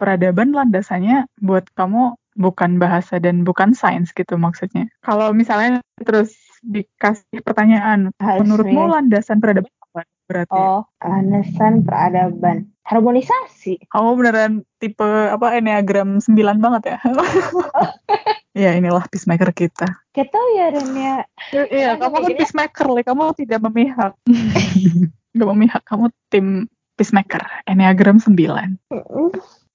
[0.00, 4.88] peradaban landasannya buat kamu bukan bahasa dan bukan sains gitu maksudnya.
[5.04, 6.32] Kalau misalnya terus
[6.64, 8.92] dikasih pertanyaan, Harus menurutmu ya.
[8.96, 10.56] landasan peradaban apa berarti?
[10.56, 12.72] Oh, landasan peradaban.
[12.88, 13.86] Harmonisasi.
[13.92, 16.98] Kamu beneran tipe apa enneagram 9 banget ya?
[18.66, 19.86] ya inilah peacemaker kita.
[20.10, 21.16] Tau ya Ren ya.
[21.70, 23.02] Iya, Aku kamu kan peacemaker, Le.
[23.06, 24.12] kamu tidak memihak.
[25.38, 26.66] Gak memihak, kamu tim
[26.98, 28.34] peacemaker, enneagram 9.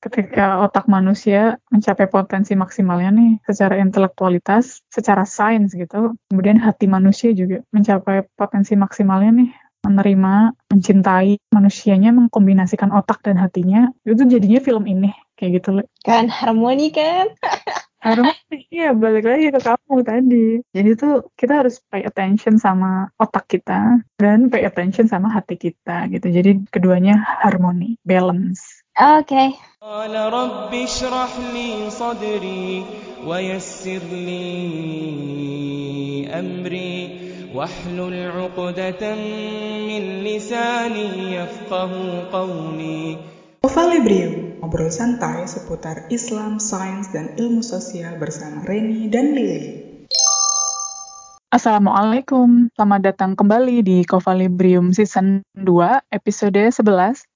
[0.05, 7.33] Ketika otak manusia mencapai potensi maksimalnya nih secara intelektualitas, secara sains gitu, kemudian hati manusia
[7.33, 9.49] juga mencapai potensi maksimalnya nih
[9.86, 10.33] menerima,
[10.69, 15.82] mencintai manusianya, mengkombinasikan otak dan hatinya, itu jadinya film ini kayak gitu.
[15.82, 15.83] Le.
[16.01, 17.33] Kan harmoni kan?
[18.05, 18.37] Harus
[18.69, 20.61] iya balik lagi ke kamu tadi.
[20.77, 26.05] Jadi tuh kita harus pay attention sama otak kita dan pay attention sama hati kita
[26.13, 26.29] gitu.
[26.29, 28.85] Jadi keduanya harmoni, balance.
[28.96, 29.57] Oke.
[29.80, 32.84] قال رب اشرح لي صدري
[33.27, 34.52] ويسر لي
[36.28, 37.20] أمري
[37.55, 39.14] واحلل عقدة
[39.88, 41.92] من لساني يفقه
[42.33, 43.16] قولي
[43.60, 49.83] Ovalibrium, ngobrol santai seputar Islam, sains, dan ilmu sosial bersama Reni dan Lily.
[51.53, 55.61] Assalamualaikum, selamat datang kembali di Kovalibrium Season 2,
[56.09, 56.81] episode 11.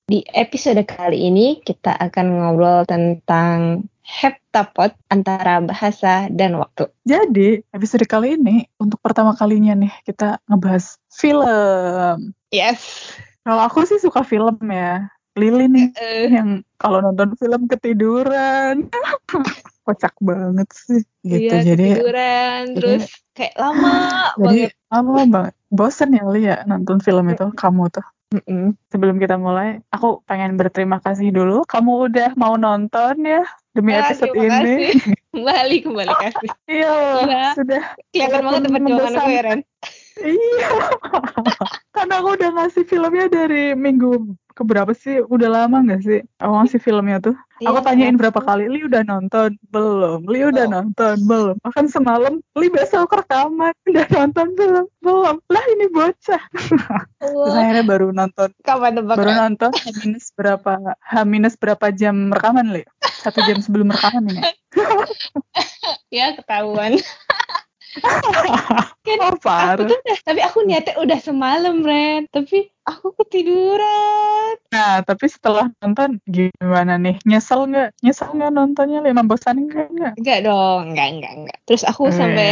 [0.09, 6.89] Di episode kali ini kita akan ngobrol tentang heptapod antara bahasa dan waktu.
[7.05, 12.33] Jadi, episode kali ini, untuk pertama kalinya nih, kita ngebahas film.
[12.49, 13.13] Yes.
[13.45, 15.05] Kalau aku sih suka film ya.
[15.37, 18.89] Lili nih, Eh, yang kalau nonton film ketiduran.
[19.89, 21.01] Kocak banget sih.
[21.25, 21.87] Gitu, iya, jadi...
[21.97, 23.93] ketiduran, terus kayak lama
[24.37, 24.71] Jadi banget.
[24.87, 25.53] lama banget.
[25.69, 28.05] Bosen ya Li ya nonton film itu kamu tuh.
[28.29, 28.77] Mm-mm.
[28.93, 31.65] Sebelum kita mulai, aku pengen berterima kasih dulu.
[31.65, 33.41] Kamu udah mau nonton ya
[33.73, 34.45] demi Ah, episode ini.
[34.45, 34.81] kasih.
[35.33, 36.49] Kembali, kembali kasih.
[36.69, 36.93] Iya,
[37.25, 37.43] Iya.
[37.57, 37.83] sudah.
[38.13, 39.59] Kelihatan banget perjuangan aku ya, Ren.
[40.21, 40.69] Iya.
[41.99, 45.19] Karena aku udah ngasih filmnya dari minggu keberapa sih?
[45.19, 46.23] Udah lama nggak sih?
[46.39, 47.35] Aku ngasih filmnya tuh.
[47.59, 48.19] Aku Iya, tanyain kan?
[48.23, 49.59] berapa kali, Li udah nonton?
[49.67, 50.23] Belum.
[50.31, 51.15] Li udah nonton?
[51.27, 51.59] Belum.
[51.59, 53.75] Bahkan semalam, Li besok rekaman.
[53.91, 54.87] Udah nonton belum?
[55.03, 55.35] Belum.
[55.51, 56.39] Lah ini bocah.
[56.55, 56.71] Terus
[57.19, 58.49] Allah, akhirnya baru nonton.
[58.63, 60.71] Kapan Baru nonton H minus berapa
[61.03, 62.87] H minus berapa jam rekaman, Li?
[63.19, 64.39] Satu jam sebelum rekaman ini.
[66.09, 66.97] Ya, ketahuan.
[69.05, 72.29] Kan Oh, aku tuh udah, tapi aku niatnya udah semalam, Ren.
[72.29, 74.53] Tapi aku ketiduran.
[74.69, 77.17] Nah, tapi setelah nonton gimana nih?
[77.25, 77.89] Nyesel nggak?
[78.05, 79.01] Nyesel nggak nontonnya?
[79.01, 79.09] Li?
[79.13, 79.87] Membosankan nggak?
[79.89, 80.13] nggak?
[80.21, 81.57] Enggak dong, enggak, enggak, enggak.
[81.65, 82.49] Terus aku sampai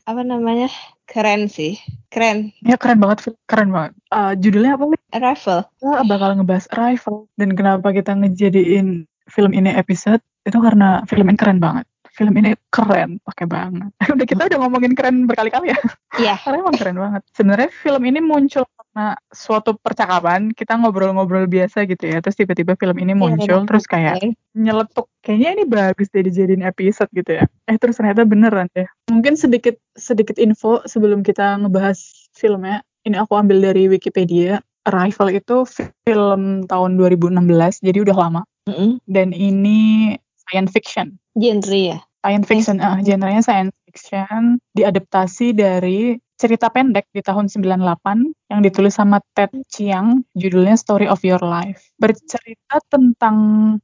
[0.00, 0.72] apa namanya?
[1.08, 1.80] Keren sih.
[2.12, 2.52] Keren.
[2.64, 3.92] ya keren banget, keren banget.
[4.12, 5.00] Eh, judulnya apa nih?
[5.16, 5.58] Arrival.
[5.80, 11.36] Kita bakal ngebahas Arrival dan kenapa kita ngejadiin film ini episode itu karena film ini
[11.40, 11.87] keren banget.
[12.18, 13.94] Film ini keren, pakai banget.
[14.18, 15.78] Udah kita udah ngomongin keren berkali-kali ya.
[16.18, 16.34] Iya.
[16.42, 17.22] Karena emang keren banget.
[17.30, 22.18] Sebenarnya film ini muncul karena suatu percakapan kita ngobrol-ngobrol biasa gitu ya.
[22.18, 24.18] Terus tiba-tiba film ini muncul, terus kayak
[24.58, 29.38] nyeletuk kayaknya ini bagus deh dijadiin episode gitu ya eh terus ternyata beneran deh mungkin
[29.38, 32.00] sedikit sedikit info sebelum kita ngebahas
[32.34, 34.58] filmnya ini aku ambil dari Wikipedia
[34.88, 35.62] Arrival itu
[36.02, 37.38] film tahun 2016
[37.86, 38.98] jadi udah lama Mm-mm.
[39.06, 40.16] dan ini
[40.48, 41.98] science fiction Genre ya.
[42.22, 42.76] Science fiction.
[42.82, 49.50] Ah genrenya science fiction diadaptasi dari cerita pendek di tahun 98 yang ditulis sama Ted
[49.66, 51.90] Chiang judulnya Story of Your Life.
[51.98, 53.36] Bercerita tentang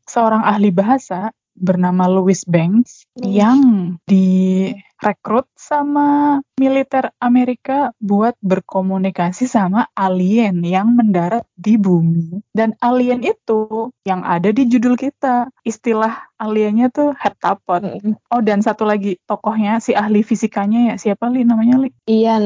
[0.07, 3.31] seorang ahli bahasa bernama Louis Banks Hmm.
[3.31, 3.59] yang
[4.11, 12.43] direkrut sama militer Amerika buat berkomunikasi sama alien yang mendarat di bumi.
[12.51, 15.47] Dan alien itu yang ada di judul kita.
[15.63, 17.87] Istilah aliennya tuh heptapod.
[17.87, 18.19] Mm-mm.
[18.35, 22.45] Oh dan satu lagi tokohnya si ahli fisikanya ya siapa li namanya li Ian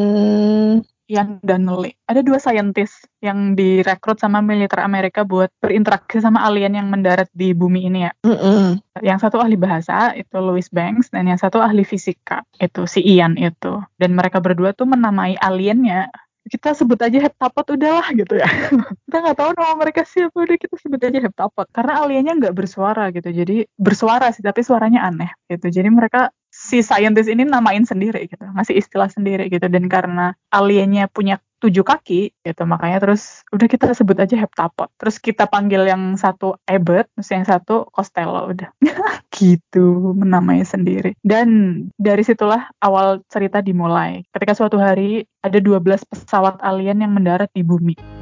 [1.08, 1.96] Ian Donnelly.
[2.04, 2.92] Ada dua saintis
[3.24, 8.12] yang direkrut sama militer Amerika buat berinteraksi sama alien yang mendarat di bumi ini ya.
[8.22, 8.78] Mm-mm.
[9.00, 13.40] Yang satu ahli bahasa itu Louis Banks dan yang satu ahli fisika itu si Ian
[13.40, 13.80] itu.
[13.96, 16.12] Dan mereka berdua tuh menamai aliennya
[16.48, 18.48] kita sebut aja heptapod udahlah gitu ya.
[19.06, 23.12] kita nggak tahu nama mereka siapa udah kita sebut aja heptapod karena aliennya nggak bersuara
[23.12, 23.28] gitu.
[23.28, 25.68] Jadi bersuara sih tapi suaranya aneh gitu.
[25.68, 29.70] Jadi mereka si scientist ini namain sendiri gitu, ngasih istilah sendiri gitu.
[29.70, 34.90] Dan karena aliennya punya tujuh kaki gitu, makanya terus udah kita sebut aja heptapod.
[34.98, 38.70] Terus kita panggil yang satu Ebert, terus yang satu Costello udah.
[39.38, 41.14] gitu menamai sendiri.
[41.22, 44.26] Dan dari situlah awal cerita dimulai.
[44.34, 48.17] Ketika suatu hari ada 12 pesawat alien yang mendarat di bumi.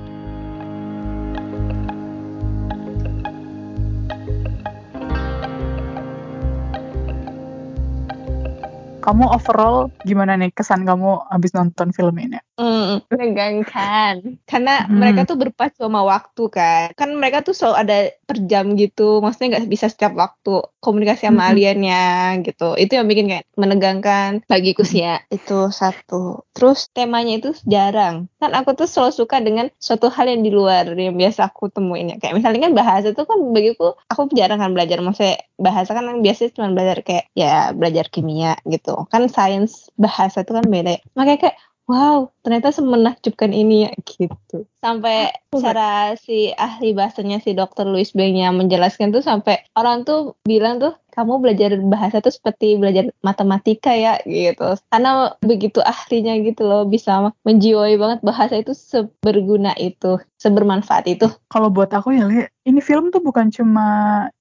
[9.06, 12.42] Kamu overall gimana nih kesan kamu habis nonton film ini?
[12.58, 14.42] Hmm, menegangkan.
[14.50, 14.98] Karena Hmm.
[14.98, 16.90] mereka tuh berpacu sama waktu kan.
[16.98, 19.22] Kan mereka tuh selalu ada per jam gitu.
[19.22, 21.52] Maksudnya nggak bisa setiap waktu komunikasi sama Mm-mm.
[21.54, 22.02] aliennya
[22.42, 22.74] gitu.
[22.74, 25.22] Itu yang bikin kayak menegangkan bagiku sih ya.
[25.30, 26.48] Itu satu.
[26.56, 28.26] Terus temanya itu jarang.
[28.42, 32.10] Kan aku tuh selalu suka dengan suatu hal yang di luar yang biasa aku temuin
[32.10, 32.16] ya.
[32.18, 34.98] Kayak misalnya kan bahasa tuh kan bagiku aku jarang kan belajar.
[34.98, 38.95] Maksudnya bahasa kan yang biasanya cuma belajar kayak ya belajar kimia gitu.
[39.12, 40.96] Kan sains bahasa itu kan beda.
[40.96, 41.00] ya.
[41.18, 41.56] Makanya kayak
[41.86, 44.70] Wow, ternyata semenakjubkan ini ya gitu.
[44.78, 47.90] Sampai cara si ahli bahasanya si Dr.
[47.90, 53.08] Louis Bengnya menjelaskan tuh sampai orang tuh bilang tuh kamu belajar bahasa tuh seperti belajar
[53.24, 54.76] matematika ya gitu.
[54.92, 61.26] Karena begitu ahlinya gitu loh bisa menjiwai banget bahasa itu seberguna itu, sebermanfaat itu.
[61.48, 63.88] Kalau buat aku ya, Li, ini film tuh bukan cuma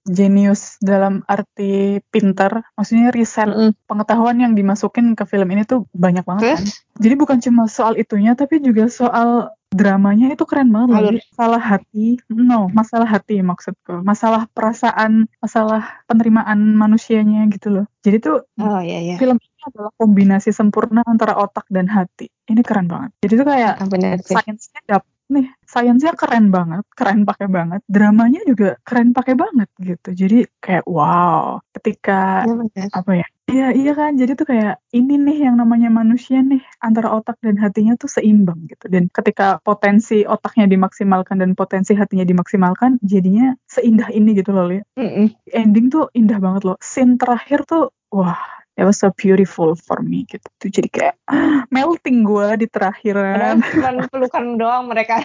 [0.04, 3.72] genius dalam arti pinter, maksudnya riset Mm-mm.
[3.88, 6.60] pengetahuan yang dimasukin ke film ini tuh banyak banget kan.
[6.60, 10.96] Terus Jadi bukan cuma soal itunya, tapi juga soal dramanya itu keren banget.
[10.96, 11.14] Alur.
[11.20, 14.06] Masalah hati, no, masalah hati maksudku.
[14.08, 17.86] Masalah perasaan, masalah penerimaan manusianya gitu loh.
[18.00, 19.16] Jadi tuh oh iya iya.
[19.20, 22.32] film ini adalah kombinasi sempurna antara otak dan hati.
[22.48, 23.12] Ini keren banget.
[23.20, 23.88] Jadi tuh kayak Ah,
[24.24, 30.10] sainsnya dapet nih sainsnya keren banget keren pakai banget dramanya juga keren pakai banget gitu
[30.14, 32.90] jadi kayak wow ketika bener.
[32.94, 37.14] apa ya iya iya kan jadi tuh kayak ini nih yang namanya manusia nih antara
[37.14, 43.02] otak dan hatinya tuh seimbang gitu dan ketika potensi otaknya dimaksimalkan dan potensi hatinya dimaksimalkan
[43.02, 44.82] jadinya seindah ini gitu loh Li.
[44.98, 45.34] Mm-mm.
[45.50, 50.28] ending tuh indah banget loh scene terakhir tuh wah it was so beautiful for me
[50.28, 51.16] gitu tuh jadi kayak
[51.72, 55.24] melting gue di terakhiran cuma pelukan doang mereka.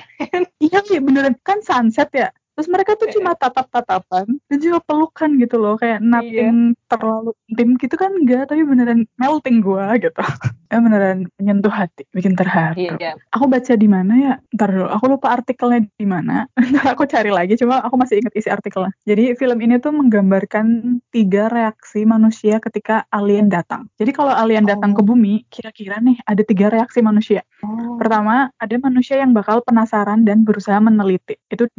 [0.62, 2.30] Iya sih beneran kan sunset ya.
[2.60, 7.96] Terus mereka tuh cuma tatap-tatapan dan juga pelukan gitu loh kayak nothing terlalu intim gitu
[7.96, 10.20] kan enggak tapi beneran melting gua gitu.
[10.70, 12.76] ya beneran menyentuh hati, bikin terharu.
[13.00, 13.16] Iya.
[13.32, 14.34] Aku baca di mana ya?
[14.52, 16.44] Ntar dulu, aku lupa artikelnya di mana.
[16.76, 18.92] Ntar aku cari lagi, cuma aku masih ingat isi artikelnya.
[19.08, 23.88] Jadi film ini tuh menggambarkan tiga reaksi manusia ketika alien datang.
[23.96, 25.16] Jadi kalau alien datang ke Oh.
[25.16, 27.40] bumi, kira-kira nih ada tiga reaksi manusia.
[27.64, 27.96] Oh.
[27.96, 31.40] Pertama, ada manusia yang bakal penasaran dan berusaha meneliti.
[31.48, 31.72] Itu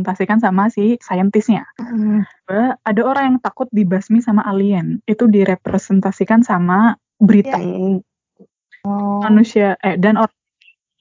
[0.00, 1.68] direpresentasikan sama si saintisnya.
[1.76, 2.24] Hmm.
[2.48, 5.04] Kedua, ada orang yang takut dibasmi sama alien.
[5.04, 7.60] Itu direpresentasikan sama berita.
[7.60, 8.00] Yang
[8.88, 9.20] oh.
[9.20, 10.36] Manusia eh dan orang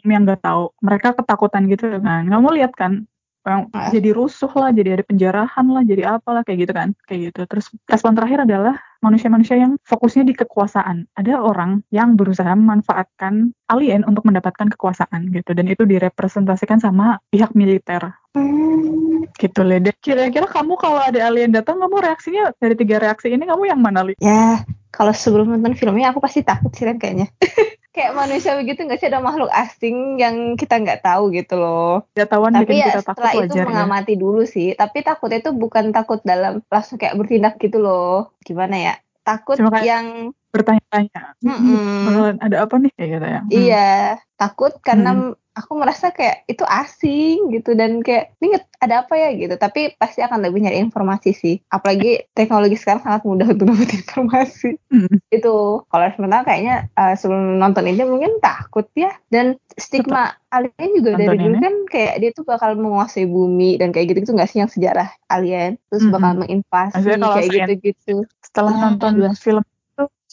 [0.03, 0.75] yang nggak tahu.
[0.83, 2.27] Mereka ketakutan gitu kan.
[2.27, 3.07] Kamu lihat kan?
[3.47, 3.89] Yang Ah.
[3.89, 6.91] jadi rusuh lah, jadi ada penjarahan lah, jadi apalah kayak gitu kan.
[7.07, 7.41] Kayak gitu.
[7.47, 11.07] Terus respon terakhir adalah manusia-manusia yang fokusnya di kekuasaan.
[11.15, 17.55] Ada orang yang berusaha memanfaatkan alien untuk mendapatkan kekuasaan gitu dan itu direpresentasikan sama pihak
[17.55, 19.25] militer Hmm.
[19.41, 19.65] gitu.
[19.65, 23.81] Dan Kira-kira kamu kalau ada alien datang kamu reaksinya dari tiga reaksi ini kamu yang
[23.81, 24.13] mana li?
[24.21, 24.61] Ya,
[24.99, 27.31] kalau sebelum nonton filmnya aku pasti takut sih Ren, kayaknya.
[27.95, 32.03] Kayak manusia begitu nggak sih ada makhluk asing yang kita nggak tahu gitu loh.
[32.19, 33.65] Jatuhan Tapi bikin ya kita takut setelah itu wajar ya.
[33.65, 34.75] mengamati dulu sih.
[34.75, 38.35] Tapi takutnya itu bukan takut dalam langsung kayak bertindak gitu loh.
[38.43, 38.93] Gimana ya?
[39.23, 41.37] Takut Cuma yang Bertanya-tanya.
[41.45, 42.09] Mm-mm.
[42.09, 43.41] Bakalan ada apa nih kayak gitu ya?
[43.41, 43.51] Hmm.
[43.53, 43.91] Iya,
[44.33, 49.35] takut karena aku merasa kayak itu asing gitu dan kayak ini nget- ada apa ya
[49.35, 49.59] gitu.
[49.59, 51.55] Tapi pasti akan lebih nyari informasi sih.
[51.67, 54.79] Apalagi teknologi sekarang sangat mudah untuk dapat informasi.
[54.87, 55.19] Hmm.
[55.27, 59.11] Itu kalau sementara kayaknya eh, sebelum nonton ini mungkin takut ya.
[59.27, 64.15] Dan stigma alien juga dari dulu kan kayak dia tuh bakal menguasai bumi dan kayak
[64.15, 68.15] gitu gitu nggak sih yang sejarah alien terus bakal menginvasi Maksudnya kalau kayak gitu-gitu.
[68.41, 69.31] Setelah Ah, nonton iya.
[69.35, 69.78] film itu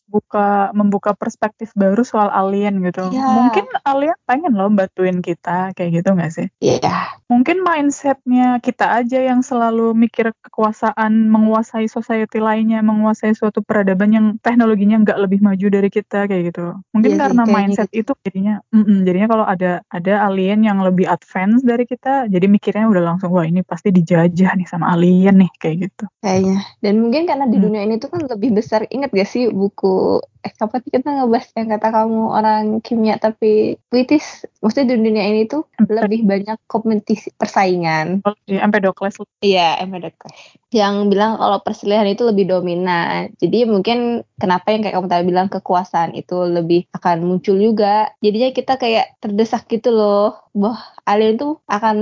[0.07, 3.11] buka membuka perspektif baru soal alien gitu.
[3.11, 3.27] Iya.
[3.27, 6.47] Mungkin alien pengen loh bantuin kita kayak gitu nggak sih?
[6.63, 7.19] Iya.
[7.27, 14.27] Mungkin mindsetnya kita aja yang selalu mikir kekuasaan menguasai society lainnya, menguasai suatu peradaban yang
[14.39, 16.79] teknologinya nggak lebih maju dari kita kayak gitu.
[16.95, 18.15] Mungkin Iya karena mindset gitu.
[18.15, 22.87] itu jadinya, mm-mm, jadinya kalau ada ada alien yang lebih advance dari kita, jadi mikirnya
[22.87, 26.07] udah langsung wah ini pasti dijajah nih sama alien nih kayak gitu.
[26.23, 26.63] Kayaknya.
[26.79, 27.65] Dan mungkin karena di Hmm.
[27.67, 28.87] dunia ini tuh kan lebih besar.
[28.87, 34.47] Ingat gak sih buku eh kapan kita ngebahas yang kata kamu orang kimia tapi puitis.
[34.63, 38.21] Maksudnya di dunia ini tuh lebih banyak kompetisi persaingan.
[38.23, 40.35] Kalau di Empedocles Iya, Empedocles.
[40.73, 43.33] Yang bilang kalau perselisihan itu lebih dominan.
[43.39, 48.11] Jadi mungkin kenapa yang kayak kamu tadi bilang kekuasaan itu lebih akan muncul juga.
[48.21, 50.37] Jadinya kita kayak terdesak gitu loh.
[50.57, 51.97] Bahwa alien tuh akan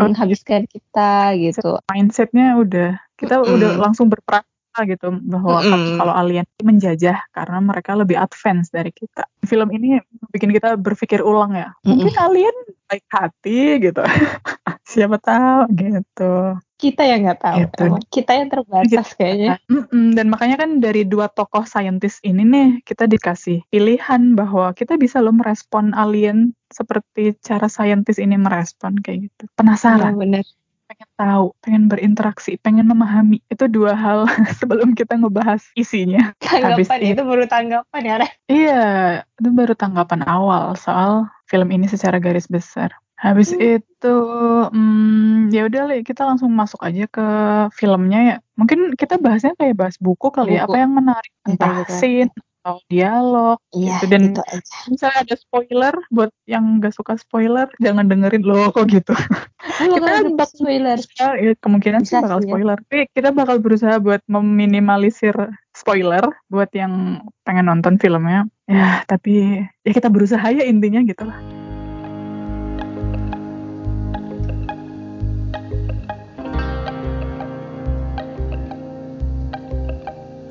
[0.00, 1.78] menghabiskan kita gitu.
[1.92, 3.54] mindsetnya udah kita Mm-mm.
[3.54, 4.51] udah langsung berprasangka
[4.88, 6.00] gitu bahwa Mm-mm.
[6.00, 9.28] kalau alien menjajah karena mereka lebih advance dari kita.
[9.44, 10.00] Film ini
[10.32, 11.76] bikin kita berpikir ulang ya.
[11.84, 12.56] Mungkin alien
[12.88, 14.00] baik hati gitu.
[14.92, 16.56] Siapa tahu gitu.
[16.82, 17.56] kita yang nggak tahu.
[17.62, 17.84] Gitu.
[18.10, 19.54] Kita yang terbatas kayaknya.
[19.70, 24.98] Mm-mm, dan makanya kan dari dua tokoh saintis ini nih kita dikasih pilihan bahwa kita
[24.98, 29.44] bisa loh merespon alien seperti cara saintis ini merespon kayak gitu.
[29.54, 30.42] Penasaran, bener.
[30.92, 33.40] Pengen tahu, pengen berinteraksi, pengen memahami.
[33.48, 34.28] Itu dua hal
[34.60, 36.36] sebelum kita ngebahas isinya.
[36.44, 38.16] Habis Tanggapan itu- itu baru tanggapan ya.
[38.52, 38.84] Iya,
[39.40, 42.92] itu baru tanggapan awal soal film ini secara garis besar.
[43.16, 44.14] Habis itu,
[44.74, 47.26] hmm, ya udah kita langsung masuk aja ke
[47.70, 48.36] filmnya ya.
[48.58, 50.74] Mungkin kita bahasnya kayak bahas buku kali ya, Buku.
[50.74, 51.96] apa yang menarik, entah betul.
[52.02, 52.30] scene
[52.62, 53.58] atau dialog.
[53.74, 54.74] Iya, Gitu, dan- itu aja.
[54.86, 59.10] Misalnya ada spoiler, buat yang gak suka spoiler, jangan dengerin loh kok gitu.
[59.82, 60.98] Lu Kita kan bak- spoiler.
[61.18, 62.50] Ya, kemungkinan sih Bisa bakal sih ya.
[62.54, 62.78] spoiler.
[62.86, 65.34] Tapi kita bakal berusaha buat meminimalisir
[65.72, 68.46] spoiler buat yang pengen nonton filmnya.
[68.64, 71.38] Ya, tapi ya kita berusaha ya intinya gitu lah.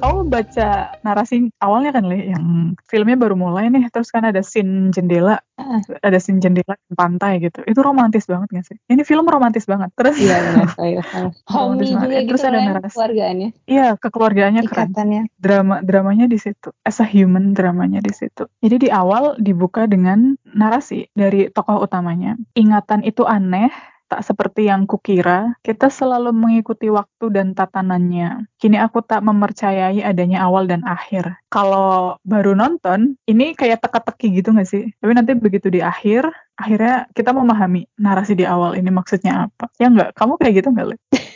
[0.01, 2.45] Kamu baca narasi awalnya kan, Le, yang
[2.89, 5.77] filmnya baru mulai nih, terus kan ada scene jendela, Ah.
[6.01, 7.61] ada scene jendela di pantai gitu.
[7.61, 8.77] Itu romantis banget gak sih?
[8.89, 9.93] Ini film romantis banget.
[9.93, 10.37] Terus Iya.
[10.81, 11.01] Iya,
[11.45, 12.95] Homey juga Eh, gitu terus ada kan narasi.
[12.97, 13.49] keluargaannya.
[13.69, 14.89] Iya, kekeluargaannya keren.
[14.89, 15.21] Ikatannya.
[15.37, 16.73] Drama dramanya di situ.
[16.81, 18.49] As a human dramanya di situ.
[18.57, 22.33] Jadi di awal dibuka dengan narasi dari tokoh utamanya.
[22.57, 23.69] Ingatan itu aneh,
[24.11, 25.55] tak seperti yang kukira.
[25.63, 28.51] Kita selalu mengikuti waktu dan tatanannya.
[28.59, 31.39] Kini aku tak mempercayai adanya awal dan akhir.
[31.47, 34.91] Kalau baru nonton, ini kayak teka-teki gitu gak sih?
[34.99, 36.27] Tapi nanti begitu di akhir,
[36.59, 39.71] akhirnya kita memahami narasi di awal ini maksudnya apa.
[39.79, 40.19] Ya nggak?
[40.19, 40.95] Kamu kayak gitu nggak, Le?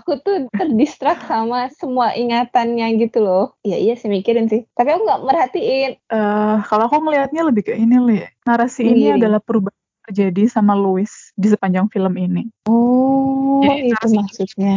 [0.00, 3.52] Aku tuh terdistrak sama semua ingatannya gitu loh.
[3.60, 4.64] Iya iya sih mikirin sih.
[4.72, 5.92] Tapi aku nggak merhatiin.
[6.00, 8.24] eh kalau aku ngelihatnya lebih ke ini Li.
[8.48, 12.50] Narasi ini adalah perubahan terjadi sama Louis di sepanjang film ini.
[12.66, 14.74] Oh, Jadi, itu maksudnya.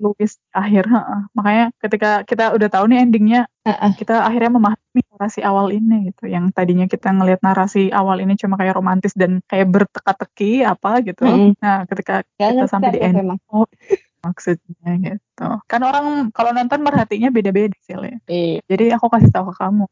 [0.00, 1.20] Louis akhir, heeh.
[1.36, 3.92] makanya ketika kita udah tahu nih endingnya, Heeh.
[4.00, 6.24] kita akhirnya memahami narasi awal ini gitu.
[6.24, 11.28] Yang tadinya kita ngelihat narasi awal ini cuma kayak romantis dan kayak berteka-teki apa gitu.
[11.28, 11.52] Mm-mm.
[11.60, 13.36] Nah, ketika Gak kita sampai di end emang.
[14.20, 15.48] maksudnya gitu.
[15.68, 17.96] Kan orang kalau nonton merhatinya beda-beda sih.
[18.24, 18.64] Iya.
[18.64, 19.84] Jadi aku kasih tahu ke kamu.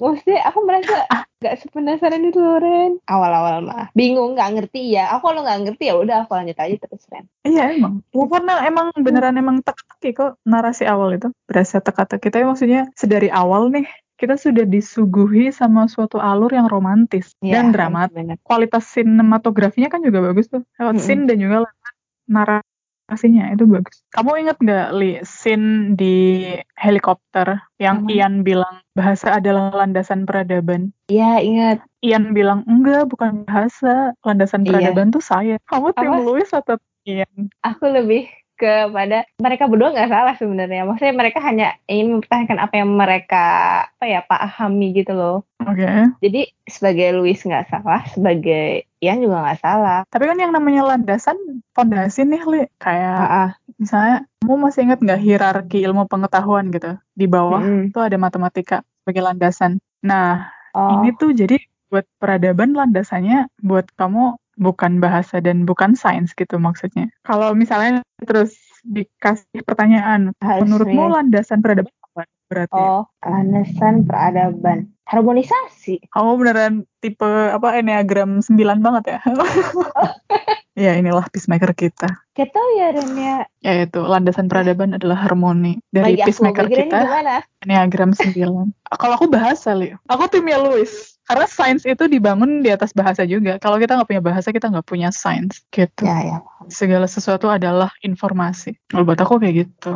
[0.00, 0.96] Maksudnya aku merasa
[1.42, 2.96] gak sepenasaran itu Ren.
[3.04, 3.86] Awal-awal mah.
[3.92, 5.12] Bingung, gak ngerti ya.
[5.16, 7.28] Aku kalau gak ngerti ya udah aku lanjut aja terus, Ren.
[7.44, 8.00] Iya emang.
[8.10, 11.28] Ya, karena emang beneran emang teka-teki kok narasi awal itu.
[11.44, 12.32] Berasa teka-teki.
[12.32, 13.84] Tapi maksudnya sedari awal nih
[14.16, 18.16] kita sudah disuguhi sama suatu alur yang romantis Iya, dan dramatis.
[18.16, 18.36] bener.
[18.40, 20.64] Kualitas sinematografinya kan juga bagus tuh.
[20.80, 21.04] Lewat Mm-mm.
[21.04, 22.64] scene dan juga lewat
[23.06, 24.02] narasinya itu bagus.
[24.10, 26.42] Kamu inget nggak Li scene di
[26.74, 28.10] helikopter yang mana?
[28.12, 30.90] Ian bilang bahasa adalah landasan peradaban.
[31.06, 31.78] Iya, ingat.
[32.02, 34.74] Ian bilang enggak bukan bahasa landasan Iya.
[34.74, 35.62] peradaban tuh saya.
[35.70, 36.18] Kamu tim Apa?
[36.18, 37.46] Louis atau Ian?
[37.62, 40.88] Aku lebih kepada mereka berdua nggak salah sebenarnya.
[40.88, 43.44] Maksudnya mereka hanya ingin mempertahankan apa yang mereka
[43.86, 45.44] apa ya pahami gitu loh.
[45.60, 45.86] Oke.
[46.24, 50.00] Jadi sebagai Louis nggak salah, sebagai Ian juga nggak salah.
[50.08, 51.36] Tapi kan yang namanya landasan
[51.76, 52.62] fondasi nih, Li.
[52.80, 53.50] Kayak Ah, ah.
[53.76, 56.96] misalnya, kamu masih ingat nggak hierarki ilmu pengetahuan gitu?
[57.12, 57.92] Di bawah Mm-mm.
[57.92, 59.78] tuh ada matematika sebagai landasan.
[60.00, 61.56] Nah, Oh, ini tuh jadi
[61.88, 67.12] buat peradaban landasannya buat kamu bukan bahasa dan bukan sains gitu maksudnya.
[67.24, 72.22] Kalau misalnya terus dikasih pertanyaan, harus menurutmu landasan peradaban apa?
[72.46, 74.90] Berarti Oh, landasan peradaban.
[75.06, 76.10] Harmonisasi.
[76.10, 79.18] kamu beneran tipe apa enneagram 9 banget ya?
[80.90, 82.10] ya inilah peacemaker kita.
[82.36, 83.36] Tau ya Ren ya.
[83.64, 86.98] yaitu landasan peradaban adalah harmoni dari Bagi aku, peacemaker Ren kita
[87.64, 88.36] enneagram 9
[89.00, 93.58] kalau aku bahasa li aku timnya Louis karena sains itu dibangun di atas bahasa juga.
[93.58, 96.06] Kalau kita nggak punya bahasa kita nggak punya sains gitu.
[96.06, 96.38] Ya, ya.
[96.66, 98.74] segala sesuatu adalah informasi.
[98.90, 99.92] Kalau buat aku kayak gitu.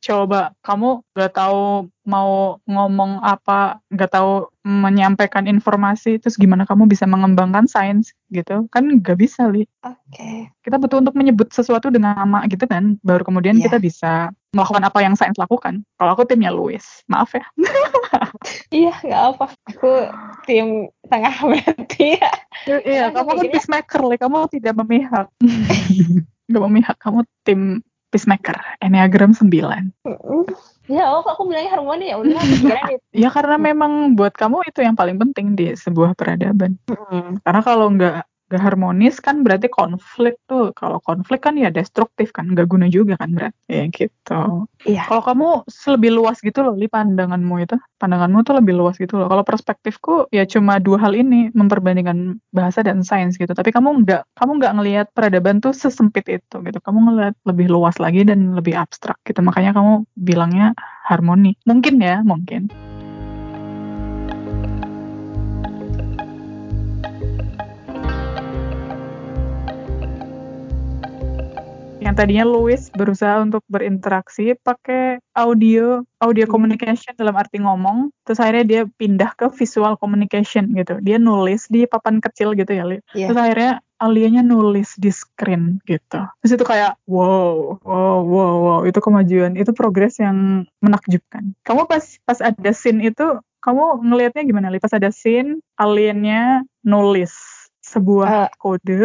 [0.00, 7.04] Coba kamu nggak tahu mau ngomong apa nggak tahu menyampaikan informasi terus gimana kamu bisa
[7.08, 8.68] mengembangkan sains gitu.
[8.68, 9.64] Kan nggak bisa li.
[9.84, 10.48] Oke.
[10.64, 12.96] kita butuh untuk menyebut sesuatu dengan nama gitu kan.
[13.04, 13.68] Baru kemudian Iya.
[13.68, 14.12] kita bisa
[14.54, 15.82] melakukan apa yang sains lakukan.
[15.98, 17.44] Kalau aku timnya Louis maaf ya.
[18.70, 19.46] Iya, gak apa.
[19.74, 19.90] Aku
[20.46, 22.32] tim tengah berarti ya.
[22.86, 24.16] iya Aku kamu kan peacemaker Le.
[24.20, 25.26] kamu tidak memihak.
[26.50, 26.96] Nggak memihak.
[27.02, 27.82] Kamu tim
[28.14, 28.54] peacemaker.
[28.78, 29.50] Enneagram 9
[30.84, 32.20] Ya, oh, aku bilangnya harmoni ya.
[32.20, 33.04] Udah pikiran itu.
[33.24, 36.76] ya karena memang buat kamu itu yang paling penting di sebuah peradaban.
[37.40, 40.70] Karena kalau nggak gak harmonis kan berarti konflik tuh.
[40.78, 43.58] Kalau konflik kan ya destruktif kan, gak guna juga kan berarti.
[43.66, 44.70] Ya gitu.
[44.86, 45.10] Iya.
[45.10, 45.48] Kalau kamu
[45.98, 49.26] lebih luas gitu loh, li pandanganmu itu, pandanganmu tuh lebih luas gitu loh.
[49.26, 53.50] Kalau perspektifku ya cuma dua hal ini, memperbandingkan bahasa dan sains gitu.
[53.50, 56.78] Tapi kamu nggak, kamu nggak ngelihat peradaban tuh sesempit itu gitu.
[56.78, 59.42] Kamu ngelihat lebih luas lagi dan lebih abstrak gitu.
[59.42, 61.58] Makanya kamu bilangnya harmoni.
[61.66, 62.93] Mungkin ya, mungkin.
[72.14, 78.62] Yang tadinya Louis berusaha untuk berinteraksi pakai audio audio communication dalam arti ngomong terus akhirnya
[78.62, 81.02] dia pindah ke visual communication gitu.
[81.02, 83.02] Dia nulis di papan kecil gitu ya Li.
[83.18, 83.34] Iya.
[83.34, 86.22] terus akhirnya alianya nulis di screen gitu.
[86.46, 91.50] Terus itu kayak wow wow wow wow itu kemajuan itu progres yang menakjubkan.
[91.66, 94.78] Kamu pas pas ada scene itu kamu ngelihatnya gimana Li?
[94.78, 97.34] Pas ada scene aliennya nulis
[97.84, 98.50] sebuah Eh.
[98.56, 99.04] kode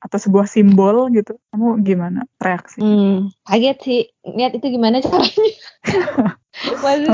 [0.00, 2.24] atau sebuah simbol gitu kamu gimana?
[2.38, 4.00] Reaksi Hmm, kaget sih.
[4.24, 5.50] Lihat itu gimana caranya.
[6.50, 7.10] Maksudnya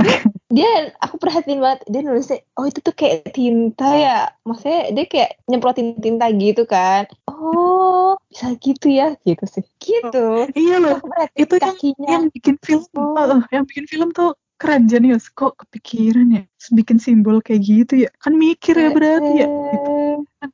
[0.48, 4.18] dia aku perhatiin banget dia nulisnya oh itu tuh kayak tinta ya.
[4.44, 7.08] Maksudnya dia kayak nyemprotin tinta gitu kan.
[7.26, 9.16] Oh bisa gitu ya?
[9.24, 9.64] Gitu sih.
[9.80, 10.52] Gitu.
[10.52, 10.98] Iya loh.
[11.34, 12.08] Itu yang kakinya.
[12.08, 13.16] yang bikin film Oh.
[13.18, 15.28] eh, yang bikin film tuh keren jenius.
[15.28, 16.42] Kok kepikiran ya?
[16.72, 18.10] Bikin simbol kayak gitu ya?
[18.22, 19.90] Kan mikir ya berarti ya gitu.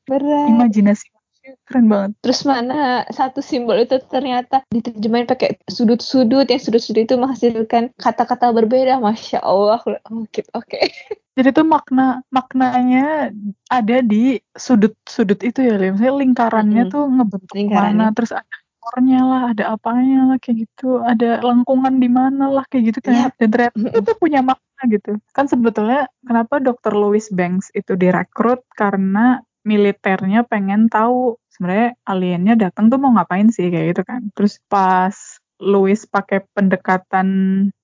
[0.08, 1.06] Berat imajinasi
[1.66, 7.90] keren banget terus mana satu simbol itu ternyata diterjemahin pakai sudut-sudut yang sudut-sudut itu menghasilkan
[7.98, 10.78] kata-kata berbeda masya allah oh gitu oke
[11.34, 13.34] jadi tuh makna maknanya
[13.66, 15.96] ada di sudut-sudut itu ya Lim.
[15.98, 16.94] Misalnya lingkarannya Mm-mm.
[16.94, 17.96] tuh ngebentuk Lingkarannya.
[17.98, 22.64] mana terus ada ekornya lah ada apanya lah kayak gitu ada lengkungan di mana lah
[22.70, 23.26] kayak gitu kan Iya.
[23.38, 26.94] dan ternyata itu punya makna gitu kan sebetulnya kenapa Dr.
[26.94, 33.70] Louis Banks itu direkrut karena militernya pengen tahu sebenarnya aliennya datang tuh mau ngapain sih
[33.70, 34.28] kayak gitu kan.
[34.34, 35.14] Terus pas
[35.62, 37.28] Louis pakai pendekatan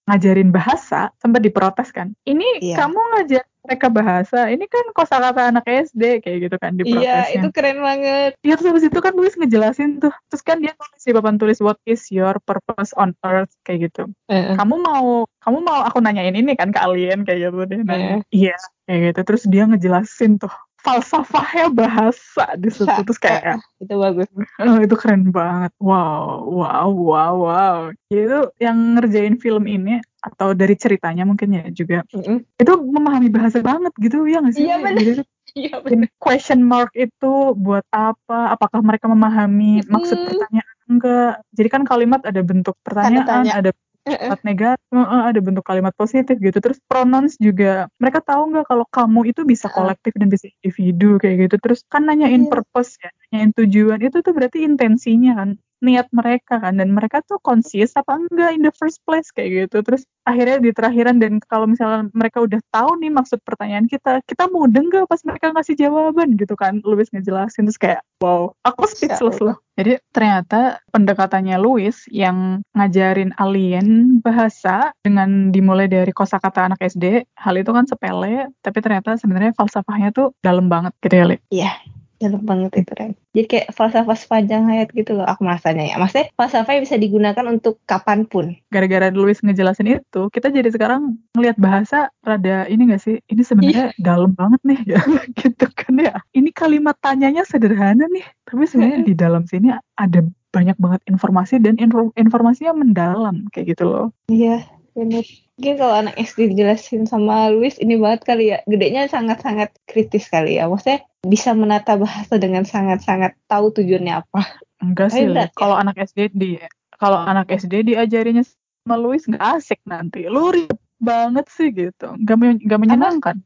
[0.09, 2.81] ngajarin bahasa sempat diprotes kan ini Iya.
[2.81, 4.49] kamu ngajar mereka bahasa?
[4.49, 7.37] Ini kan kosakata anak SD kayak gitu kan iya diprotesnya.
[7.37, 8.31] itu keren banget.
[8.41, 11.61] Iya terus habis itu kan Louis ngejelasin tuh Terus kan dia nulis di papan tulis
[11.61, 13.53] What is your purpose on earth?
[13.63, 14.09] Kayak gitu.
[14.33, 18.25] Kamu mau Kamu mau aku nanyain ini kan ke alien Kayak gitu nanya.
[18.33, 18.57] Iya
[18.89, 19.21] Kayak gitu.
[19.29, 24.31] Terus dia ngejelasin tuh Falsafahnya bahasa di situ Terus kayak itu bagus
[24.63, 30.79] oh, Itu keren banget Wow Wow Wow Wow Itu yang ngerjain film ini Atau dari
[30.79, 32.47] ceritanya mungkin ya juga Mm-mm.
[32.55, 35.03] Itu memahami bahasa banget gitu Ya nggak sih Iya, bener.
[35.03, 35.23] Jadi
[35.59, 38.53] iya dan question mark itu buat apa?
[38.53, 39.91] Apakah mereka memahami Mm-mm.
[39.91, 41.33] maksud pertanyaan enggak?
[41.57, 43.53] Jadi kan kalimat ada bentuk pertanyaan, tanya.
[43.57, 43.71] ada
[44.17, 46.59] kalimat negatif, ada bentuk kalimat positif gitu.
[46.59, 51.37] Terus pronouns juga mereka tahu nggak kalau kamu itu bisa kolektif dan bisa individu kayak
[51.49, 51.57] gitu.
[51.61, 52.51] Terus kan nanyain Iya.
[52.51, 57.39] purpose ya, nanyain tujuan itu tuh berarti intensinya kan niat mereka kan dan mereka tuh
[57.41, 61.65] conscious apa enggak in the first place kayak gitu terus akhirnya di terakhiran dan kalau
[61.65, 66.37] misalnya mereka udah tahu nih maksud pertanyaan kita kita mudeng gak pas mereka ngasih jawaban
[66.37, 69.55] gitu kan Louis ngejelasin terus kayak wow aku speechless Allah.
[69.55, 77.23] loh jadi ternyata pendekatannya Louis yang ngajarin alien bahasa dengan dimulai dari kosakata anak SD
[77.39, 81.27] hal itu kan sepele tapi ternyata sebenarnya falsafahnya tuh dalam banget gitu ya.
[81.49, 81.73] Iya,
[82.19, 83.13] dalam banget itu Ren.
[83.33, 85.97] Jadi kayak falsafah sepanjang hayat gitu loh aku merasanya ya.
[85.97, 88.59] Maksudnya falsafah yang bisa digunakan untuk kapan pun.
[88.69, 93.17] gara-gara Louis ngejelasin itu, kita jadi sekarang ngelihat bahasa rada ini gak sih?
[93.31, 94.81] Ini sebenarnya dalam banget nih,
[95.41, 96.19] gitu kan ya.
[96.35, 101.77] Ini kalimat tanyanya sederhana nih, tapi sebenarnya di dalam sini ada banyak banget informasi dan
[101.77, 104.07] info- informasinya mendalam kayak gitu loh.
[104.33, 104.65] Iya,
[104.99, 105.25] bener.
[105.59, 108.59] Mungkin kalau anak SD dijelasin sama Luis ini banget kali ya.
[108.67, 110.67] Gedenya sangat-sangat kritis kali ya.
[110.67, 114.43] Maksudnya bisa menata bahasa dengan sangat-sangat tahu tujuannya apa.
[114.83, 115.51] Enggak sih, ya?
[115.55, 116.59] kalau anak SD di
[116.99, 120.27] kalau anak SD diajarinya sama Louis nggak asik nanti.
[120.27, 123.37] Lu ribet banget sih gitu, nggak men- nggak menyenangkan.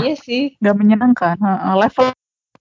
[0.00, 0.52] iya sih.
[0.60, 1.36] nggak menyenangkan.
[1.36, 2.08] Heeh, level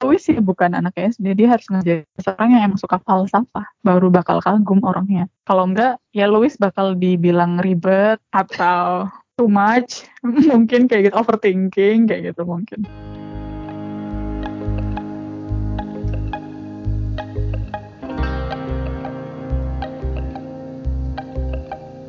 [0.04, 4.44] Louis sih bukan anak SD, dia harus ngajarin seorang yang emang suka falsafah, baru bakal
[4.44, 5.32] kagum orangnya.
[5.48, 9.08] Kalau enggak, ya Louis bakal dibilang ribet atau
[9.40, 10.04] too much,
[10.52, 12.84] mungkin kayak gitu, overthinking kayak gitu mungkin.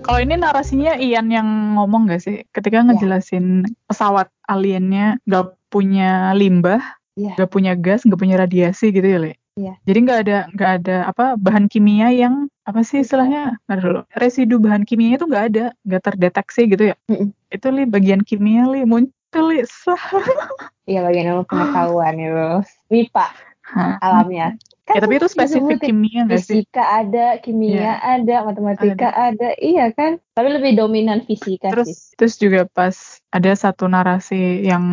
[0.07, 2.47] Kalau ini narasinya Ian yang ngomong gak sih?
[2.55, 2.87] Ketika Ya.
[2.87, 6.79] ngejelasin pesawat aliennya gak punya limbah,
[7.17, 7.33] Iya.
[7.41, 9.33] gak punya gas, gak punya radiasi gitu ya, Le?
[9.57, 9.73] Iya.
[9.89, 13.57] Jadi nggak ada nggak ada apa bahan kimia yang apa sih istilahnya?
[13.65, 14.05] Dulu.
[14.13, 16.97] Residu bahan kimia itu nggak ada, nggak terdeteksi gitu ya?
[17.09, 17.33] Mm-mm.
[17.49, 19.65] Itu li bagian kimia li muncul li.
[20.87, 22.49] Iya bagian ilmu pengetahuan itu.
[22.95, 23.27] MIPA.
[23.67, 23.99] Hah.
[24.87, 24.97] Alamnya.
[24.97, 26.63] Ya, tapi itu spesifik kimia nggak sih?
[26.63, 29.49] Fisika ada, kimia ada, matematika ada.
[29.59, 30.23] iya kan?
[30.33, 31.75] Tapi lebih dominan fisika sih.
[31.75, 32.95] Terus terus juga pas
[33.35, 34.85] ada satu narasi yang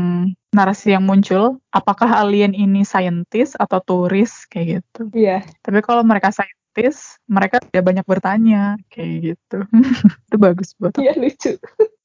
[0.53, 5.01] narasi yang muncul, apakah alien ini scientist atau turis kayak gitu.
[5.13, 5.45] Iya.
[5.61, 9.65] Tapi kalau mereka scientist, mereka tidak banyak bertanya kayak gitu.
[10.29, 10.93] itu bagus buat.
[10.97, 11.57] Iya lucu.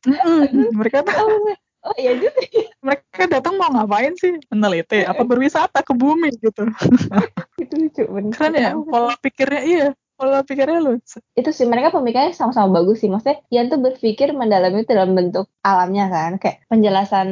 [0.09, 0.72] Mm-mm.
[0.77, 2.35] mereka tuh- Oh, iya juga.
[2.87, 4.35] mereka datang mau ngapain sih?
[4.51, 6.67] Meneliti apa berwisata ke bumi gitu.
[7.62, 8.33] Itu lucu bener.
[8.35, 9.88] Keren ya pola pikirnya iya.
[10.19, 11.23] Pola pikirnya lucu.
[11.38, 15.47] itu sih mereka pemikirannya sama-sama bagus sih maksudnya Ian tuh berpikir mendalami itu dalam bentuk
[15.62, 17.29] alamnya kan kayak penjelasan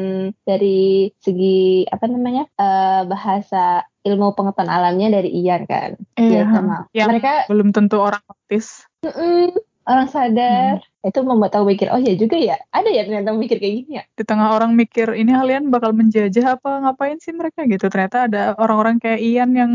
[0.47, 6.31] dari segi apa namanya eh, bahasa ilmu pengetahuan alamnya dari Ian kan Iya.
[6.31, 8.87] Dia sama Yang mereka belum tentu orang otis.
[9.03, 9.51] mm-mm,
[9.87, 10.83] orang sadar.
[11.07, 12.59] Itu membuat aku mikir oh ya juga ya.
[12.75, 14.05] Ada ya ternyata mikir kayak gini ya.
[14.18, 17.64] Di tengah orang mikir ini alien bakal menjajah apa ngapain sih mereka?
[17.64, 17.87] Gitu.
[17.87, 19.72] Ternyata ada orang-orang kayak Ian yang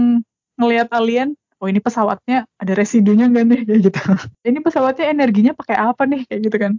[0.59, 3.59] ngelihat alien oh ini pesawatnya ada residunya nggak nih?
[3.63, 4.01] Kayak gitu.
[4.49, 6.25] Ini pesawatnya energinya pakai apa nih?
[6.25, 6.73] Kayak gitu kan.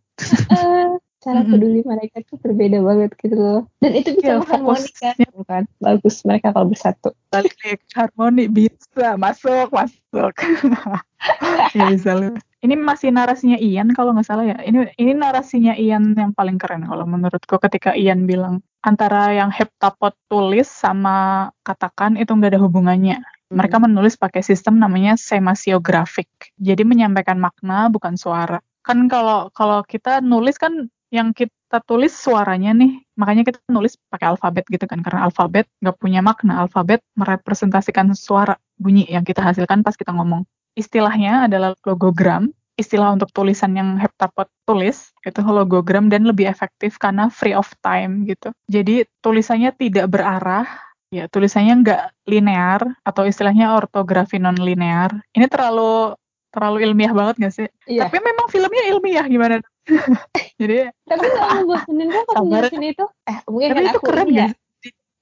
[0.51, 0.91] Eh,
[1.23, 3.63] cara peduli mereka tuh berbeda banget gitu loh.
[3.79, 5.47] Dan itu bisa mengharmonikan fokusnya.
[5.47, 7.15] kan bagus mereka kalau bersatu.
[7.31, 7.55] Balik
[7.95, 10.35] harmoni bisa masuk masuk.
[11.79, 14.59] Ya bisa lu ini masih narasinya Ian kalau nggak salah ya.
[14.63, 20.15] Ini ini narasinya Ian yang paling keren kalau menurutku ketika Ian bilang antara yang heptapod
[20.31, 23.19] tulis sama katakan itu nggak ada hubungannya.
[23.51, 26.31] Mereka menulis pakai sistem namanya semasiografik.
[26.57, 28.63] Jadi menyampaikan makna bukan suara.
[28.87, 33.03] Kan kalau kalau kita nulis kan yang kita tulis suaranya nih.
[33.19, 35.03] Makanya kita nulis pakai alfabet gitu kan.
[35.03, 36.63] Karena alfabet nggak punya makna.
[36.63, 40.47] Alfabet merepresentasikan suara bunyi yang kita hasilkan pas kita ngomong
[40.79, 47.29] istilahnya adalah logogram istilah untuk tulisan yang heptapod tulis itu logogram dan lebih efektif karena
[47.29, 48.51] free of time gitu.
[48.67, 50.65] Jadi tulisannya tidak berarah
[51.13, 56.17] ya tulisannya nggak linear atau istilahnya ortografi non linear ini terlalu
[56.53, 57.69] terlalu ilmiah banget gak sih?
[57.89, 58.09] Iya.
[58.09, 59.61] Tapi memang filmnya ilmiah gimana?
[60.61, 62.45] Jadi tapi nggak kan pas Sabar.
[62.45, 63.05] ngeliatin itu.
[63.29, 64.49] Eh mungkin tapi kan itu aku keren ya?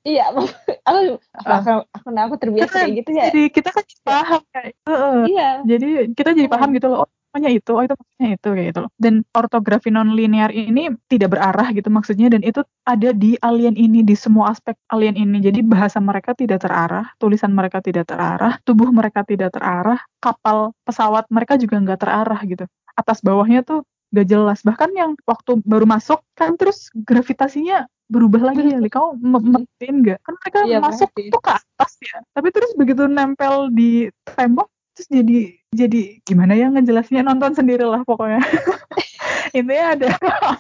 [0.01, 0.41] Iya, aku
[0.89, 1.01] aku
[1.45, 3.25] aku, aku, aku terbiasa kayak gitu ya.
[3.29, 5.19] jadi kita kan jadi paham kayak Heeh.
[5.29, 6.57] Iya, jadi kita jadi Hmm.
[6.57, 9.89] paham gitu loh oh namanya itu oh itu maksudnya itu kayak gitu loh dan ortografi
[9.95, 14.51] non linear ini tidak berarah gitu maksudnya dan itu ada di alien ini di semua
[14.51, 19.55] aspek alien ini jadi bahasa mereka tidak terarah tulisan mereka tidak terarah tubuh mereka tidak
[19.55, 22.67] terarah kapal pesawat mereka juga nggak terarah gitu
[22.99, 24.59] atas bawahnya tuh gak jelas.
[24.61, 28.90] Bahkan yang waktu baru masuk kan terus gravitasinya berubah lagi ya Li.
[29.23, 30.18] me- merhatiin nggak?
[30.20, 31.31] Kan mereka Iya, masuk merhatiin.
[31.31, 32.18] tuh ke atas ya.
[32.35, 35.38] Tapi terus begitu nempel di tembok terus jadi
[35.70, 37.23] jadi gimana ya ngejelasinnya?
[37.23, 38.42] Nonton sendiri lah pokoknya.
[39.57, 40.09] Intinya ada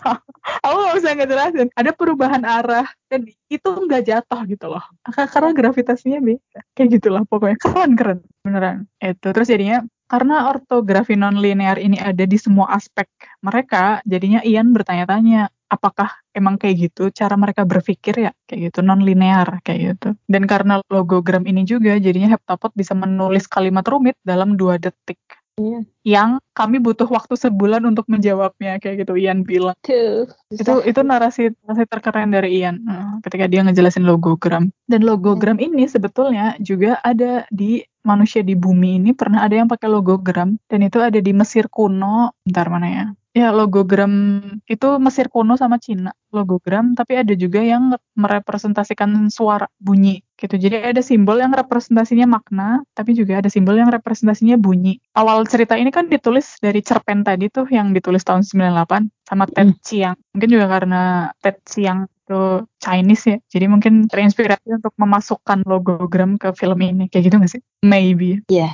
[0.64, 1.68] aku nggak usah ngejelasin.
[1.74, 4.82] Ada perubahan arah dan itu nggak jatuh gitu loh.
[5.10, 6.60] Ka- karena gravitasinya beda.
[6.74, 7.58] Kayak gitulah pokoknya.
[7.58, 8.18] Keren keren.
[8.46, 8.86] Beneran.
[9.02, 9.34] Itu.
[9.34, 13.06] Terus jadinya karena ortografi non linear ini ada di semua aspek
[13.46, 18.32] mereka jadinya Ian bertanya-tanya apakah emang kayak gitu cara mereka berpikir ya?
[18.50, 20.08] Kayak gitu non linear kayak gitu.
[20.26, 25.22] Dan karena logogram ini juga jadinya heptapod bisa menulis kalimat rumit dalam dua detik
[25.60, 25.80] Iya.
[26.00, 29.76] yang kami butuh waktu sebulan untuk menjawabnya kayak gitu Ian bilang.
[29.84, 30.24] Tuh.
[30.48, 32.80] itu itu narasi narasi terkeren dari Ian
[33.20, 34.72] ketika dia ngejelasin logogram.
[34.88, 39.92] Dan logogram ini sebetulnya juga ada di manusia di bumi ini pernah ada yang pakai
[39.92, 42.32] logogram dan itu ada di Mesir kuno.
[42.48, 43.04] Bentar mana ya?
[43.30, 50.22] Ya logogram itu Mesir kuno sama Cina logogram tapi ada juga yang merepresentasikan suara bunyi
[50.40, 50.56] gitu.
[50.56, 54.96] Jadi ada simbol yang representasinya makna tapi juga ada simbol yang representasinya bunyi.
[55.12, 59.76] Awal cerita ini kan ditulis dari cerpen tadi tuh yang ditulis tahun 98 sama Ted
[59.84, 60.16] Chiang.
[60.32, 61.02] Mungkin juga karena
[61.38, 63.38] Ted Chiang itu Chinese ya.
[63.50, 67.10] Jadi mungkin terinspirasi untuk memasukkan logogram ke film ini.
[67.10, 67.62] Kayak gitu gak sih?
[67.82, 68.38] Maybe.
[68.46, 68.70] Iya,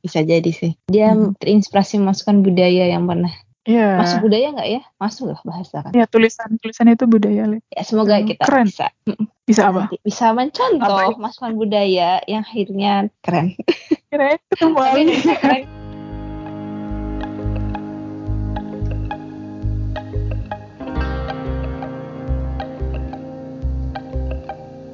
[0.00, 0.72] bisa jadi sih.
[0.88, 1.36] Dia Hmm.
[1.36, 3.32] terinspirasi memasukkan budaya yang pernah
[3.64, 3.96] Iya.
[3.96, 4.82] masuk budaya nggak ya?
[5.00, 5.92] Masuk lah bahasa kan.
[5.96, 7.64] Ya tulisan tulisan itu budaya Le.
[7.72, 8.68] Ya semoga Hmm, kita keren.
[8.68, 8.86] bisa
[9.44, 9.88] Bisa apa?
[9.88, 13.56] nanti bisa mencontoh masukan budaya yang akhirnya keren.
[14.12, 15.04] Ali.
[15.08, 15.64] bisa keren.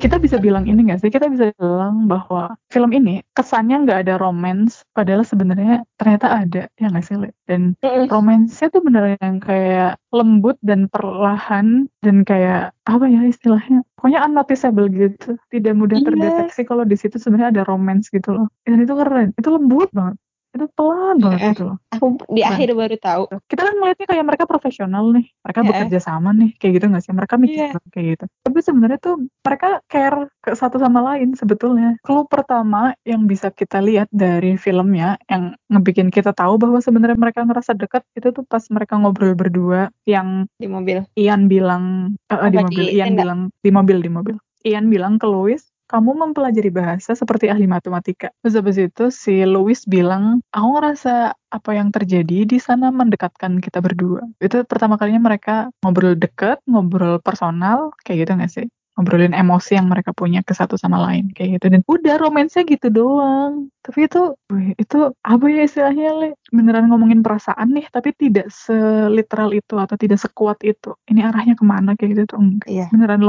[0.00, 1.12] Kita bisa bilang ini gak sih?
[1.12, 6.86] Kita bisa bilang bahwa film ini kesannya nggak ada romance, padahal sebenarnya ternyata ada, ya
[6.88, 7.20] nggak sih?
[7.20, 7.28] Le?
[7.44, 7.76] Dan
[8.08, 13.84] romansnya tuh bener yang kayak lembut dan perlahan dan kayak apa ya istilahnya?
[14.00, 16.06] Pokoknya unnoticeable gitu, tidak mudah Iya.
[16.08, 18.46] terdeteksi kalau di situ sebenarnya ada romance gitu loh.
[18.64, 20.16] Dan itu keren, itu lembut banget.
[20.50, 22.50] Itu pelan banget gitu loh Aku di Nah.
[22.50, 23.22] akhir baru tahu.
[23.46, 27.12] kita kan ngeliatnya kayak mereka profesional nih mereka bekerja sama nih kayak gitu nggak sih
[27.12, 27.70] mereka mikir Iya.
[27.74, 32.92] banget kayak gitu tapi sebenarnya tuh mereka care ke satu sama lain sebetulnya clue pertama
[33.02, 38.02] yang bisa kita lihat dari filmnya yang ngebikin kita tahu bahwa sebenarnya mereka ngerasa dekat
[38.12, 41.06] itu tuh pas mereka ngobrol berdua yang di mobil.
[41.14, 43.20] Ian bilang eh, eh, di mobil di Ian tenda?
[43.22, 48.30] bilang di mobil di mobil Ian bilang ke Louis kamu mempelajari bahasa seperti ahli matematika.
[48.46, 53.82] Terus habis itu si Louis bilang, aku ngerasa apa yang terjadi di sana mendekatkan kita
[53.82, 54.22] berdua.
[54.38, 58.66] Itu pertama kalinya mereka ngobrol deket, ngobrol personal, kayak gitu gak sih?
[58.94, 61.66] Ngobrolin emosi yang mereka punya ke satu sama lain, kayak gitu.
[61.72, 63.72] Dan udah romansnya gitu doang.
[63.80, 66.28] Tapi itu, wih, itu apa ya istilahnya, Le?
[66.52, 70.92] Beneran ngomongin perasaan nih, tapi tidak seliteral itu atau tidak sekuat itu.
[71.08, 72.86] Ini arahnya ke mana kayak gitu tuh enggak Iya.
[72.92, 73.24] beneran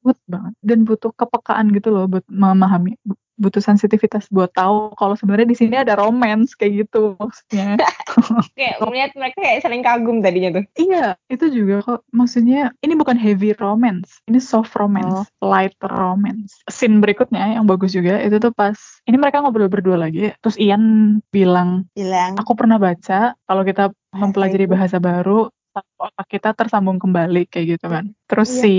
[0.00, 0.54] lembut banget.
[0.62, 5.54] Dan butuh kepekaan gitu loh buat memahami Bu- butuh sensitivitas buat tahu kalau sebenarnya di
[5.54, 7.78] sini ada romance kayak gitu maksudnya.
[8.58, 10.64] Kayak melihat mereka kayak saling kagum tadinya tuh.
[10.74, 12.00] iya itu juga kok.
[12.10, 16.58] Maksudnya ini bukan heavy romance ini soft romance light romance.
[16.66, 18.74] Scene berikutnya yang bagus juga itu tuh pas
[19.06, 22.34] ini mereka ngobrol berdua lagi terus Ian bilang Bilang.
[22.34, 28.12] aku pernah baca kalau kita mempelajari bahasa baru otak kita tersambung kembali kayak gitu kan
[28.30, 28.62] terus Iya.
[28.62, 28.74] si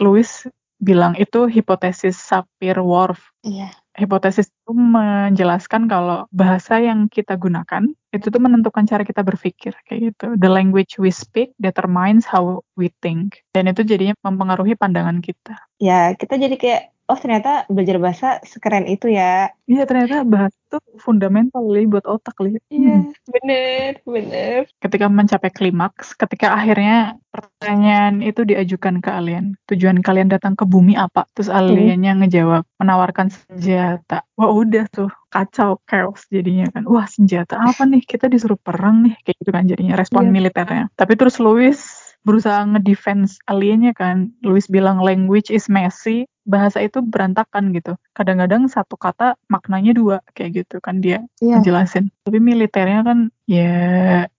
[0.00, 0.28] Louis
[0.82, 3.72] bilang itu hipotesis Sapir-Whorf Iya.
[3.94, 10.14] hipotesis itu menjelaskan kalau bahasa yang kita gunakan itu tuh menentukan cara kita berpikir kayak
[10.14, 10.38] gitu.
[10.38, 13.42] The language we speak determines how we think.
[13.50, 15.58] Dan itu jadinya mempengaruhi pandangan kita.
[15.82, 19.52] Ya, kita jadi kayak oh ternyata belajar bahasa sekeren itu ya.
[19.68, 22.56] Iya ternyata bahasa itu fundamental li buat otak li.
[22.72, 23.12] Hmm.
[23.28, 24.58] bener, bener.
[24.80, 29.56] Ketika mencapai klimaks, ketika akhirnya pertanyaan itu diajukan ke alien.
[29.68, 31.28] Tujuan kalian datang ke bumi apa?
[31.36, 34.24] Terus aliennya ngejawab, menawarkan senjata.
[34.36, 36.84] Wah udah tuh, kacau, chaos jadinya kan.
[36.88, 38.04] Wah senjata apa nih?
[38.04, 39.14] Kita disuruh perang nih.
[39.24, 40.32] Kayak gitu kan jadinya, respon Iya.
[40.32, 40.84] militernya.
[40.96, 41.76] Tapi terus Louis
[42.24, 44.32] berusaha ngedefense aliennya kan.
[44.40, 47.96] Louis bilang language is messy, bahasa itu berantakan gitu.
[48.12, 51.60] Kadang-kadang satu kata maknanya dua kayak gitu kan dia Iya.
[51.60, 52.08] ngejelasin.
[52.24, 53.72] Tapi militernya kan ya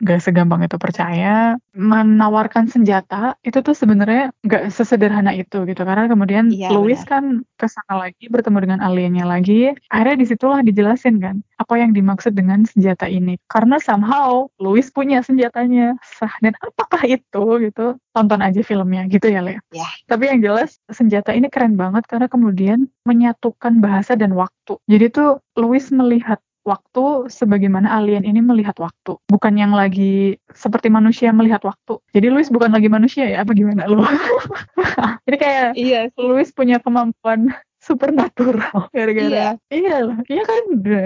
[0.02, 1.54] gak segampang itu percaya.
[1.78, 5.82] Menawarkan senjata itu tuh sebenarnya gak sesederhana itu gitu.
[5.82, 7.10] Karena kemudian Iya, Louis benar.
[7.10, 7.24] kan
[7.56, 9.72] ke sana lagi bertemu dengan aliennya lagi.
[9.94, 13.38] Akhirnya di situlah dijelasin kan apa yang dimaksud dengan senjata ini.
[13.48, 15.96] Karena somehow Louis punya senjatanya.
[16.02, 17.96] Sah dan apakah itu gitu.
[18.12, 19.60] Tonton aja filmnya gitu ya Lea.
[19.72, 19.86] Ya.
[20.08, 24.76] Tapi yang jelas senjata ini keren banget karena kemudian menyatukan bahasa dan waktu.
[24.92, 29.16] Jadi tuh Louis melihat waktu sebagaimana alien ini melihat waktu.
[29.30, 32.02] Bukan yang lagi seperti manusia melihat waktu.
[32.12, 34.02] Jadi Louis bukan lagi manusia ya, apa gimana lu?
[35.30, 36.10] Jadi kayak Iya.
[36.18, 37.54] Louis punya kemampuan
[37.86, 40.64] supernatural gara-gara iya lah iya kan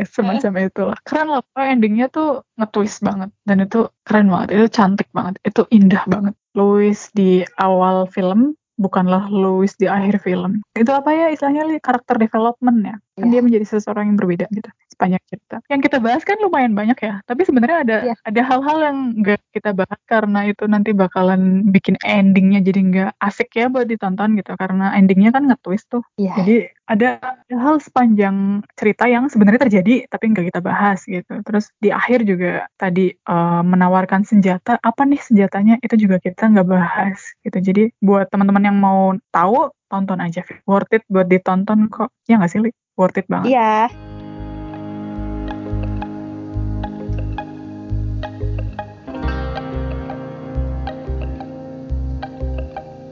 [0.08, 4.68] semacam itu lah keren lah pokoknya endingnya tuh nge-twist banget dan itu keren banget itu
[4.72, 10.64] cantik banget itu indah banget Louis di awal film bukanlah Louis di akhir film.
[10.74, 13.34] Itu apa ya istilahnya karakter development ya kan Iya.
[13.36, 17.14] dia menjadi seseorang yang berbeda gitu sepanjang cerita yang kita bahas kan lumayan banyak ya
[17.24, 18.16] tapi sebenarnya ada Iya.
[18.24, 23.50] ada hal-hal yang nggak kita bahas karena itu nanti bakalan bikin endingnya jadi nggak asik
[23.54, 26.34] ya buat ditonton gitu karena endingnya kan nge-twist tuh Iya.
[26.40, 26.56] jadi
[26.90, 27.22] ada
[27.54, 31.38] hal sepanjang cerita yang sebenarnya terjadi tapi nggak kita bahas gitu.
[31.46, 36.66] Terus di akhir juga tadi eh, menawarkan senjata apa nih senjatanya itu juga kita nggak
[36.66, 37.62] bahas gitu.
[37.62, 40.42] Jadi buat teman-teman yang mau tahu tonton aja.
[40.66, 42.10] Worth it buat ditonton kok.
[42.26, 42.74] Ya nggak sih Li?
[43.00, 43.56] Worth it banget.
[43.56, 43.88] Iya.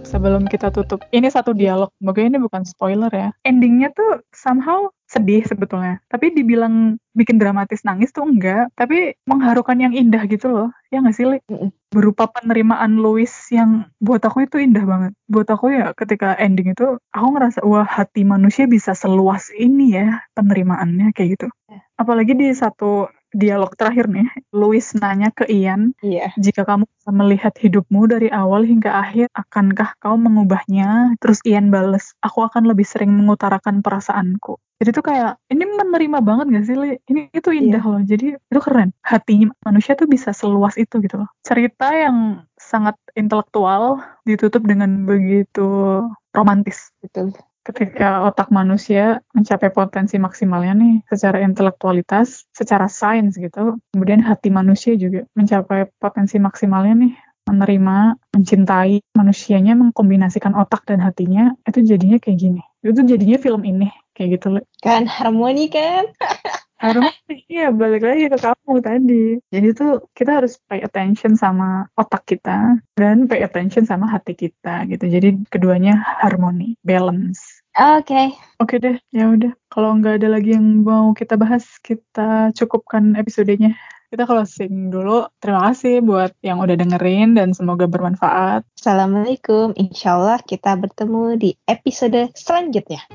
[0.03, 1.87] Sebelum kita tutup, ini satu dialog.
[2.03, 3.31] Semoga ini bukan spoiler ya.
[3.47, 6.03] Endingnya tuh somehow sedih sebetulnya.
[6.11, 8.69] Tapi dibilang bikin dramatis nangis tuh enggak.
[8.75, 10.69] Tapi mengharukan yang indah gitu loh.
[10.91, 11.39] Ya nggak sih, Li?
[11.47, 11.71] Mm-mm.
[11.87, 15.11] Berupa penerimaan Louis yang buat aku itu indah banget.
[15.31, 20.27] Buat aku ya ketika ending itu, aku ngerasa, wah hati manusia bisa seluas ini ya
[20.35, 21.47] penerimaannya kayak gitu.
[21.95, 26.31] Apalagi di satu dialog terakhir nih, Louis nanya ke Ian, Iya.
[26.39, 31.15] jika kamu bisa melihat hidupmu dari awal hingga akhir, akankah kau mengubahnya?
[31.19, 34.59] Terus Ian bales, aku akan lebih sering mengutarakan perasaanku.
[34.77, 36.91] Jadi tuh kayak, ini menerima banget gak sih, Li?
[37.09, 37.97] Ini itu indah loh.
[38.05, 38.93] Jadi itu keren.
[39.01, 41.29] Hatinya manusia tuh bisa seluas itu gitu loh.
[41.41, 47.33] Cerita yang sangat intelektual ditutup dengan begitu romantis Betul.
[47.67, 53.75] Ketika otak manusia mencapai potensi maksimalnya nih secara intelektualitas, secara sains gitu.
[53.91, 57.13] Kemudian hati manusia juga mencapai potensi maksimalnya nih
[57.47, 57.97] menerima,
[58.35, 62.63] mencintai manusianya, mengkombinasikan otak dan hatinya, itu jadinya kayak gini.
[62.83, 64.59] Itu jadinya film ini kayak gitu.
[64.59, 64.61] Le.
[64.83, 66.11] Kan harmoni kan?
[66.77, 72.21] harmoni iya balik lagi ke kamu tadi jadi tuh kita harus pay attention sama otak
[72.29, 78.97] kita dan pay attention sama hati kita gitu jadi keduanya harmoni balance Oke, Oke deh,
[79.13, 79.53] ya udah.
[79.69, 83.77] Kalau nggak ada lagi yang mau kita bahas, kita cukupkan episodenya.
[84.09, 85.29] Kita closing dulu.
[85.37, 88.65] Terima kasih buat yang udah dengerin dan semoga bermanfaat.
[88.81, 89.77] Assalamualaikum.
[89.77, 93.05] Insya Allah kita bertemu di episode selanjutnya.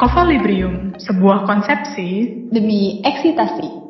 [0.00, 3.85] Kovalibrium, sebuah konsepsi Demi eksitasi.